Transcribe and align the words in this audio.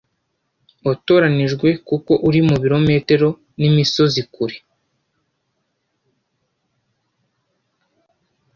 watoranijwe 0.85 1.67
kuko 1.87 2.11
uri 2.27 2.39
ibirometero 2.55 3.29
n'imisozi 3.59 4.21
kure 4.33 4.57